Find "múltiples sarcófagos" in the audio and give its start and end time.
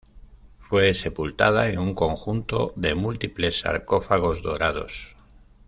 2.95-4.41